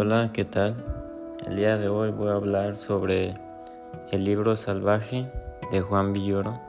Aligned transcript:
Hola, 0.00 0.30
¿qué 0.32 0.44
tal? 0.44 0.76
El 1.44 1.56
día 1.56 1.76
de 1.76 1.88
hoy 1.88 2.12
voy 2.12 2.28
a 2.28 2.34
hablar 2.34 2.76
sobre 2.76 3.36
el 4.12 4.22
libro 4.22 4.54
Salvaje 4.54 5.28
de 5.72 5.80
Juan 5.80 6.12
Villoro 6.12 6.60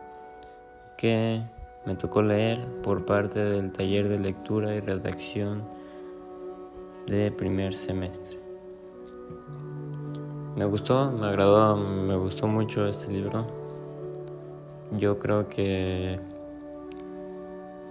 que 0.97 1.39
me 1.85 1.93
tocó 1.93 2.23
leer 2.23 2.65
por 2.81 3.05
parte 3.05 3.37
del 3.45 3.71
taller 3.71 4.09
de 4.09 4.17
lectura 4.17 4.73
y 4.73 4.79
redacción 4.79 5.61
de 7.05 7.31
primer 7.31 7.75
semestre. 7.75 8.39
Me 10.55 10.65
gustó, 10.65 11.11
me 11.11 11.27
agradó, 11.27 11.77
me 11.77 12.15
gustó 12.15 12.47
mucho 12.47 12.87
este 12.87 13.11
libro. 13.11 13.45
Yo 14.97 15.19
creo 15.19 15.47
que 15.49 16.19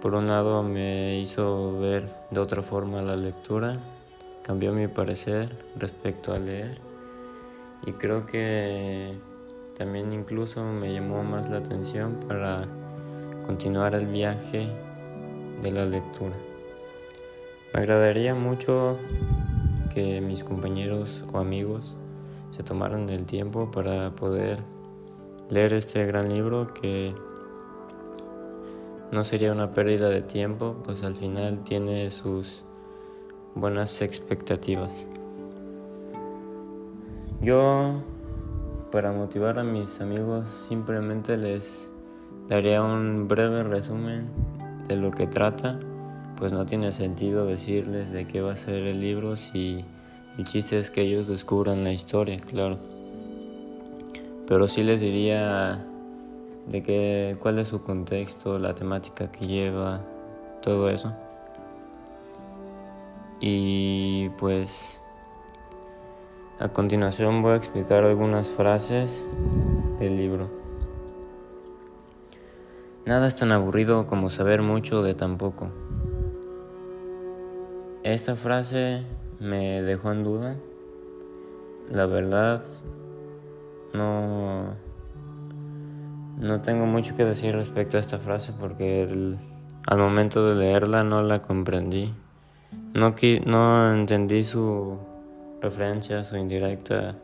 por 0.01 0.15
un 0.15 0.27
lado 0.27 0.63
me 0.63 1.17
hizo 1.17 1.79
ver 1.79 2.13
de 2.29 2.41
otra 2.41 2.61
forma 2.61 3.01
la 3.01 3.15
lectura, 3.15 3.79
cambió 4.43 4.73
mi 4.73 4.87
parecer 4.87 5.49
respecto 5.77 6.33
a 6.33 6.39
leer 6.39 6.79
y 7.85 7.93
creo 7.93 8.25
que 8.25 9.17
también 9.77 10.11
incluso 10.11 10.63
me 10.63 10.93
llamó 10.93 11.23
más 11.23 11.49
la 11.49 11.57
atención 11.57 12.19
para 12.27 12.67
continuar 13.45 13.95
el 13.95 14.07
viaje 14.07 14.67
de 15.63 15.71
la 15.71 15.85
lectura. 15.85 16.35
Me 17.73 17.79
agradaría 17.79 18.35
mucho 18.35 18.97
que 19.93 20.21
mis 20.21 20.43
compañeros 20.43 21.23
o 21.31 21.39
amigos 21.39 21.95
se 22.51 22.63
tomaran 22.63 23.09
el 23.09 23.25
tiempo 23.25 23.71
para 23.71 24.11
poder 24.15 24.59
leer 25.49 25.73
este 25.73 26.05
gran 26.05 26.29
libro 26.29 26.73
que 26.73 27.15
no 29.11 29.23
sería 29.23 29.51
una 29.51 29.71
pérdida 29.71 30.09
de 30.09 30.21
tiempo, 30.21 30.77
pues 30.83 31.03
al 31.03 31.15
final 31.15 31.63
tiene 31.63 32.11
sus 32.11 32.63
buenas 33.59 34.01
expectativas. 34.01 35.07
Yo, 37.41 38.01
para 38.91 39.11
motivar 39.11 39.59
a 39.59 39.63
mis 39.63 40.01
amigos, 40.01 40.45
simplemente 40.67 41.37
les 41.37 41.91
daría 42.47 42.81
un 42.81 43.27
breve 43.27 43.63
resumen 43.63 44.27
de 44.87 44.95
lo 44.95 45.11
que 45.11 45.27
trata, 45.27 45.79
pues 46.37 46.51
no 46.51 46.65
tiene 46.65 46.91
sentido 46.91 47.45
decirles 47.45 48.11
de 48.11 48.25
qué 48.27 48.41
va 48.41 48.53
a 48.53 48.57
ser 48.57 48.83
el 48.83 48.99
libro 49.01 49.35
si 49.35 49.85
el 50.37 50.45
chiste 50.45 50.79
es 50.79 50.89
que 50.89 51.01
ellos 51.01 51.27
descubran 51.27 51.83
la 51.83 51.91
historia, 51.91 52.39
claro. 52.39 52.77
Pero 54.47 54.67
sí 54.67 54.83
les 54.83 54.99
diría 54.99 55.85
de 56.67 56.83
qué, 56.83 57.37
cuál 57.41 57.59
es 57.59 57.67
su 57.67 57.81
contexto, 57.81 58.57
la 58.57 58.73
temática 58.73 59.31
que 59.31 59.47
lleva, 59.47 60.01
todo 60.61 60.89
eso. 60.89 61.13
Y 63.39 64.29
pues 64.37 65.01
a 66.59 66.67
continuación 66.69 67.41
voy 67.41 67.53
a 67.53 67.55
explicar 67.55 68.03
algunas 68.03 68.47
frases 68.47 69.25
del 69.99 70.17
libro. 70.17 70.49
Nada 73.05 73.27
es 73.27 73.37
tan 73.37 73.51
aburrido 73.51 74.07
como 74.07 74.29
saber 74.29 74.61
mucho 74.61 75.01
de 75.01 75.15
tan 75.15 75.37
poco. 75.37 75.69
Esta 78.03 78.35
frase 78.35 79.03
me 79.39 79.81
dejó 79.81 80.11
en 80.11 80.23
duda. 80.23 80.55
La 81.89 82.05
verdad 82.05 82.63
no 83.93 84.75
no 86.39 86.61
tengo 86.61 86.85
mucho 86.85 87.15
que 87.17 87.25
decir 87.25 87.53
respecto 87.53 87.97
a 87.97 87.99
esta 87.99 88.17
frase 88.17 88.53
porque 88.57 89.37
al 89.87 89.97
momento 89.97 90.45
de 90.45 90.55
leerla 90.55 91.03
no 91.03 91.21
la 91.21 91.41
comprendí. 91.41 92.13
No, 92.71 93.15
no 93.45 93.93
entendí 93.93 94.43
su 94.43 94.97
referencia, 95.61 96.23
su 96.23 96.37
indirecta 96.37 97.15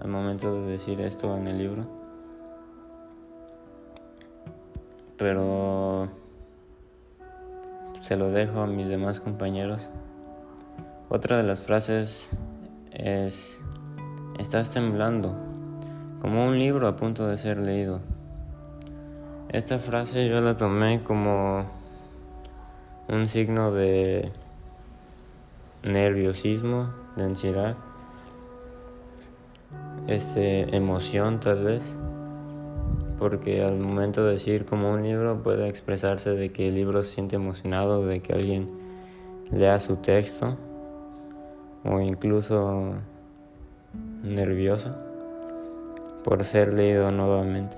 al 0.00 0.08
momento 0.08 0.54
de 0.54 0.72
decir 0.72 1.00
esto 1.00 1.36
en 1.36 1.46
el 1.46 1.58
libro. 1.58 1.84
Pero 5.16 6.08
se 8.00 8.16
lo 8.16 8.30
dejo 8.30 8.60
a 8.60 8.66
mis 8.66 8.88
demás 8.88 9.20
compañeros. 9.20 9.88
Otra 11.08 11.36
de 11.36 11.42
las 11.42 11.64
frases 11.64 12.30
es, 12.92 13.58
estás 14.38 14.70
temblando, 14.70 15.34
como 16.20 16.46
un 16.46 16.58
libro 16.58 16.88
a 16.88 16.96
punto 16.96 17.26
de 17.26 17.38
ser 17.38 17.58
leído. 17.58 18.00
Esta 19.50 19.78
frase 19.78 20.28
yo 20.28 20.40
la 20.40 20.56
tomé 20.56 21.02
como 21.02 21.64
un 23.08 23.28
signo 23.28 23.70
de 23.70 24.32
nerviosismo, 25.84 26.90
de 27.16 27.24
ansiedad, 27.24 27.76
este, 30.06 30.76
emoción 30.76 31.40
tal 31.40 31.64
vez, 31.64 31.82
porque 33.18 33.62
al 33.62 33.78
momento 33.78 34.24
de 34.24 34.32
decir 34.32 34.64
como 34.64 34.92
un 34.92 35.02
libro 35.02 35.42
puede 35.42 35.68
expresarse 35.68 36.30
de 36.30 36.50
que 36.50 36.68
el 36.68 36.74
libro 36.74 37.02
se 37.02 37.10
siente 37.10 37.36
emocionado, 37.36 38.06
de 38.06 38.20
que 38.20 38.32
alguien 38.32 38.68
lea 39.50 39.78
su 39.78 39.96
texto 39.96 40.56
o 41.84 42.00
incluso 42.00 42.94
nervioso 44.22 44.90
por 46.24 46.44
ser 46.44 46.74
leído 46.74 47.10
nuevamente. 47.10 47.76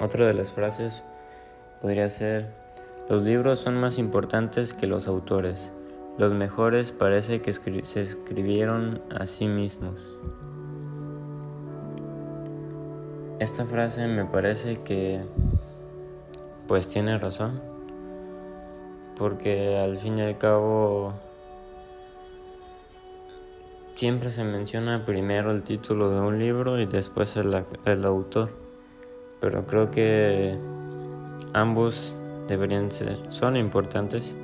Otra 0.00 0.26
de 0.26 0.34
las 0.34 0.50
frases 0.50 1.02
podría 1.80 2.10
ser, 2.10 2.50
los 3.08 3.22
libros 3.22 3.60
son 3.60 3.80
más 3.80 3.98
importantes 3.98 4.74
que 4.74 4.86
los 4.86 5.08
autores. 5.08 5.72
Los 6.18 6.34
mejores 6.34 6.92
parece 6.92 7.40
que 7.40 7.52
se 7.52 8.02
escribieron 8.02 9.00
a 9.18 9.24
sí 9.24 9.46
mismos. 9.46 10.00
Esta 13.38 13.64
frase 13.64 14.06
me 14.06 14.26
parece 14.26 14.82
que 14.82 15.24
pues 16.68 16.86
tiene 16.86 17.18
razón, 17.18 17.62
porque 19.18 19.78
al 19.78 19.96
fin 19.96 20.18
y 20.18 20.22
al 20.22 20.36
cabo 20.36 21.14
siempre 23.94 24.30
se 24.32 24.44
menciona 24.44 25.04
primero 25.06 25.50
el 25.50 25.62
título 25.62 26.10
de 26.10 26.20
un 26.20 26.38
libro 26.38 26.78
y 26.78 26.86
después 26.86 27.36
el, 27.36 27.64
el 27.84 28.04
autor. 28.04 28.50
Pero 29.40 29.66
creo 29.66 29.90
que 29.90 30.58
ambos 31.52 32.14
deberían 32.48 32.92
ser, 32.92 33.18
son 33.30 33.56
importantes 33.56 34.36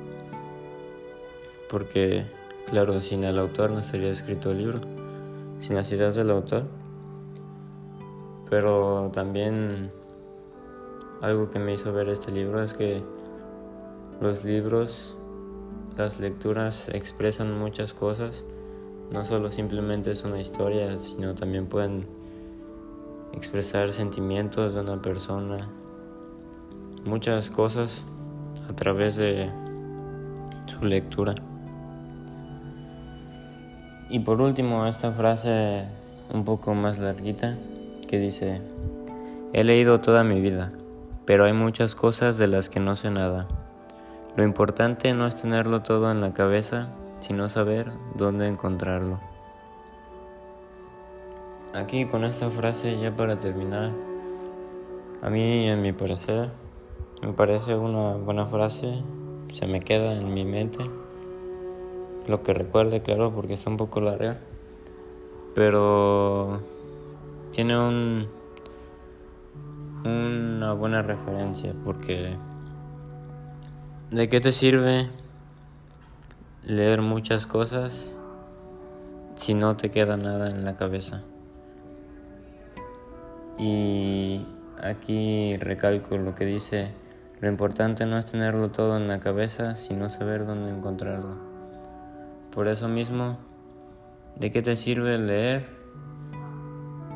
porque, 1.69 2.25
claro, 2.69 2.99
sin 2.99 3.23
el 3.23 3.39
autor 3.39 3.71
no 3.71 3.79
estaría 3.79 4.09
escrito 4.09 4.51
el 4.51 4.57
libro, 4.57 4.81
sin 5.61 5.75
las 5.75 5.91
ideas 5.91 6.15
del 6.15 6.31
autor, 6.31 6.63
pero 8.49 9.11
también 9.13 9.91
algo 11.21 11.49
que 11.49 11.59
me 11.59 11.73
hizo 11.73 11.93
ver 11.93 12.09
este 12.09 12.31
libro 12.31 12.63
es 12.63 12.73
que 12.73 13.03
los 14.21 14.43
libros, 14.43 15.17
las 15.97 16.19
lecturas 16.19 16.89
expresan 16.89 17.57
muchas 17.57 17.93
cosas, 17.93 18.45
no 19.11 19.23
solo 19.25 19.51
simplemente 19.51 20.11
es 20.11 20.23
una 20.23 20.41
historia, 20.41 20.97
sino 20.99 21.35
también 21.35 21.67
pueden 21.67 22.07
expresar 23.33 23.91
sentimientos 23.91 24.73
de 24.73 24.81
una 24.81 25.01
persona, 25.01 25.69
muchas 27.05 27.49
cosas 27.49 28.05
a 28.69 28.75
través 28.75 29.15
de 29.15 29.51
su 30.65 30.83
lectura. 30.85 31.35
Y 34.09 34.19
por 34.19 34.41
último, 34.41 34.87
esta 34.87 35.11
frase 35.11 35.85
un 36.33 36.43
poco 36.43 36.73
más 36.73 36.97
larguita 36.97 37.55
que 38.07 38.17
dice, 38.17 38.59
he 39.53 39.63
leído 39.63 40.01
toda 40.01 40.23
mi 40.23 40.41
vida, 40.41 40.71
pero 41.25 41.45
hay 41.45 41.53
muchas 41.53 41.93
cosas 41.93 42.39
de 42.39 42.47
las 42.47 42.69
que 42.69 42.79
no 42.79 42.95
sé 42.95 43.11
nada. 43.11 43.47
Lo 44.35 44.43
importante 44.43 45.13
no 45.13 45.27
es 45.27 45.35
tenerlo 45.35 45.83
todo 45.83 46.11
en 46.11 46.21
la 46.21 46.33
cabeza, 46.33 46.89
sino 47.19 47.49
saber 47.49 47.91
dónde 48.15 48.47
encontrarlo. 48.47 49.19
Aquí 51.75 52.05
con 52.05 52.23
esta 52.23 52.49
frase 52.49 52.99
ya 52.99 53.15
para 53.15 53.37
terminar, 53.37 53.91
a 55.21 55.29
mí 55.29 55.67
en 55.67 55.83
mi 55.83 55.93
parecer 55.93 56.49
me 57.21 57.33
parece 57.33 57.75
una 57.75 58.13
buena 58.13 58.47
frase, 58.47 59.03
se 59.53 59.67
me 59.67 59.81
queda 59.81 60.13
en 60.13 60.33
mi 60.33 60.45
mente, 60.45 60.79
lo 62.29 62.43
que 62.43 62.53
recuerde 62.53 63.01
claro 63.01 63.33
porque 63.33 63.53
está 63.53 63.71
un 63.71 63.77
poco 63.77 63.99
larga, 64.01 64.37
pero 65.55 66.61
tiene 67.51 67.77
un 67.77 68.27
una 70.05 70.73
buena 70.73 71.01
referencia 71.01 71.73
porque 71.83 72.37
¿de 74.11 74.29
qué 74.29 74.39
te 74.39 74.51
sirve 74.51 75.09
leer 76.63 77.01
muchas 77.01 77.47
cosas 77.47 78.17
si 79.35 79.55
no 79.55 79.75
te 79.75 79.89
queda 79.89 80.15
nada 80.15 80.49
en 80.49 80.63
la 80.65 80.77
cabeza? 80.77 81.23
Y 83.57 84.45
aquí 84.81 85.57
recalco 85.57 86.17
lo 86.17 86.35
que 86.35 86.45
dice, 86.45 86.93
lo 87.41 87.49
importante 87.49 88.05
no 88.05 88.17
es 88.17 88.25
tenerlo 88.25 88.69
todo 88.69 88.95
en 88.95 89.07
la 89.07 89.19
cabeza, 89.19 89.75
sino 89.75 90.09
saber 90.09 90.45
dónde 90.45 90.69
encontrarlo. 90.69 91.48
Por 92.51 92.67
eso 92.67 92.87
mismo, 92.87 93.37
¿de 94.35 94.51
qué 94.51 94.61
te 94.63 94.75
sirve 94.75 95.17
leer 95.19 95.69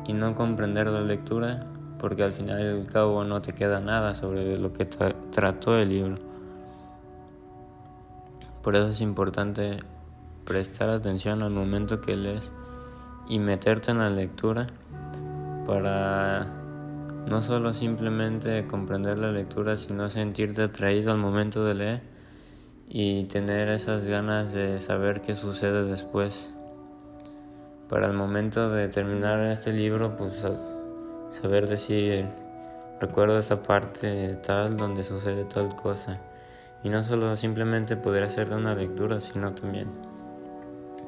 y 0.06 0.12
no 0.12 0.34
comprender 0.36 0.86
la 0.86 1.00
lectura? 1.00 1.66
Porque 1.98 2.22
al 2.22 2.32
final 2.32 2.60
y 2.60 2.66
al 2.66 2.86
cabo 2.86 3.24
no 3.24 3.42
te 3.42 3.52
queda 3.52 3.80
nada 3.80 4.14
sobre 4.14 4.56
lo 4.58 4.72
que 4.72 4.84
trató 4.84 5.76
el 5.76 5.88
libro. 5.88 6.18
Por 8.62 8.76
eso 8.76 8.88
es 8.88 9.00
importante 9.00 9.78
prestar 10.44 10.90
atención 10.90 11.42
al 11.42 11.50
momento 11.50 12.00
que 12.00 12.16
lees 12.16 12.52
y 13.28 13.38
meterte 13.38 13.90
en 13.90 13.98
la 13.98 14.10
lectura 14.10 14.68
para 15.66 16.46
no 17.26 17.42
solo 17.42 17.74
simplemente 17.74 18.66
comprender 18.66 19.18
la 19.18 19.32
lectura, 19.32 19.76
sino 19.76 20.08
sentirte 20.10 20.62
atraído 20.62 21.10
al 21.10 21.18
momento 21.18 21.64
de 21.64 21.74
leer 21.74 22.13
y 22.88 23.24
tener 23.24 23.68
esas 23.68 24.06
ganas 24.06 24.52
de 24.52 24.80
saber 24.80 25.20
qué 25.20 25.34
sucede 25.34 25.84
después. 25.84 26.52
Para 27.88 28.06
el 28.06 28.12
momento 28.14 28.70
de 28.70 28.88
terminar 28.88 29.40
este 29.46 29.72
libro, 29.72 30.16
pues 30.16 30.46
saber 31.30 31.68
decir, 31.68 32.26
recuerdo 33.00 33.38
esa 33.38 33.62
parte 33.62 34.38
tal 34.46 34.76
donde 34.76 35.04
sucede 35.04 35.44
tal 35.44 35.74
cosa. 35.76 36.20
Y 36.82 36.88
no 36.88 37.02
solo 37.02 37.36
simplemente 37.36 37.96
poder 37.96 38.24
hacer 38.24 38.52
una 38.52 38.74
lectura, 38.74 39.20
sino 39.20 39.54
también 39.54 39.88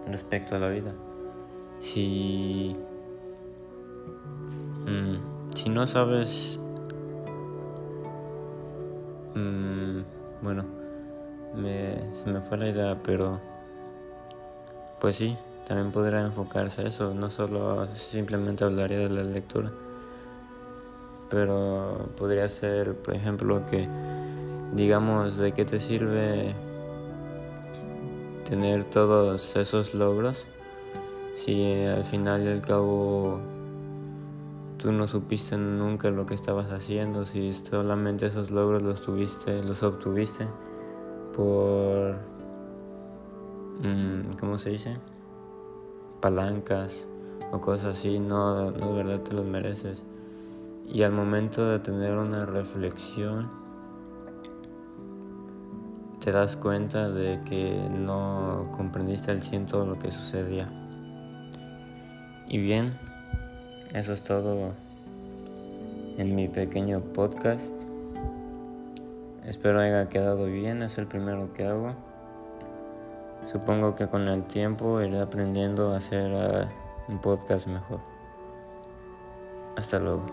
respecto 0.06 0.56
a 0.56 0.58
la 0.58 0.68
vida. 0.68 0.92
Si 1.80 2.76
Mm, 4.86 5.16
si 5.54 5.68
no 5.68 5.86
sabes... 5.86 6.60
Mm, 9.34 10.00
bueno, 10.40 10.64
se 11.56 12.30
me 12.30 12.40
fue 12.40 12.58
la 12.58 12.68
idea, 12.68 12.98
pero... 13.02 13.40
Pues 15.00 15.16
sí, 15.16 15.36
también 15.66 15.92
podrá 15.92 16.22
enfocarse 16.22 16.82
a 16.82 16.86
eso, 16.86 17.14
no 17.14 17.28
solo 17.30 17.86
simplemente 17.94 18.64
hablaría 18.64 18.98
de 18.98 19.08
la 19.08 19.22
lectura. 19.22 19.70
Pero 21.28 22.08
podría 22.16 22.48
ser, 22.48 22.94
por 22.94 23.14
ejemplo, 23.14 23.66
que 23.66 23.88
digamos 24.74 25.38
de 25.38 25.52
qué 25.52 25.64
te 25.64 25.80
sirve 25.80 26.54
tener 28.44 28.84
todos 28.84 29.56
esos 29.56 29.92
logros 29.92 30.46
si 31.36 31.84
al 31.84 32.04
final 32.04 32.44
y 32.44 32.48
al 32.48 32.62
cabo 32.62 33.38
tú 34.78 34.92
no 34.92 35.06
supiste 35.06 35.56
nunca 35.56 36.10
lo 36.10 36.26
que 36.26 36.34
estabas 36.34 36.72
haciendo, 36.72 37.24
si 37.24 37.54
solamente 37.54 38.26
esos 38.26 38.50
logros 38.50 38.82
los 38.82 39.02
tuviste, 39.02 39.62
los 39.62 39.82
obtuviste 39.82 40.46
por, 41.36 42.16
mm, 43.82 44.36
¿cómo 44.40 44.58
se 44.58 44.70
dice? 44.70 44.96
Palancas 46.20 47.06
o 47.52 47.60
cosas 47.60 47.98
así, 47.98 48.18
no, 48.18 48.70
no 48.70 48.94
de 48.94 49.02
verdad 49.02 49.20
te 49.20 49.34
los 49.34 49.44
mereces. 49.44 50.02
Y 50.88 51.02
al 51.02 51.12
momento 51.12 51.68
de 51.68 51.78
tener 51.80 52.16
una 52.16 52.46
reflexión, 52.46 53.50
te 56.20 56.32
das 56.32 56.56
cuenta 56.56 57.10
de 57.10 57.42
que 57.44 57.88
no 57.90 58.72
comprendiste 58.76 59.30
al 59.30 59.42
ciento 59.42 59.84
lo 59.84 59.98
que 59.98 60.10
sucedía. 60.10 60.68
Y 62.48 62.58
bien, 62.58 62.94
eso 63.92 64.12
es 64.12 64.22
todo 64.22 64.72
en 66.18 66.34
mi 66.34 66.48
pequeño 66.48 67.00
podcast. 67.00 67.85
Espero 69.46 69.80
haya 69.80 70.08
quedado 70.08 70.46
bien, 70.46 70.82
es 70.82 70.98
el 70.98 71.06
primero 71.06 71.52
que 71.52 71.64
hago. 71.64 71.94
Supongo 73.44 73.94
que 73.94 74.08
con 74.08 74.26
el 74.26 74.42
tiempo 74.42 75.00
iré 75.00 75.20
aprendiendo 75.20 75.92
a 75.92 75.98
hacer 75.98 76.34
ah, 76.34 76.68
un 77.06 77.20
podcast 77.20 77.68
mejor. 77.68 78.00
Hasta 79.76 80.00
luego. 80.00 80.26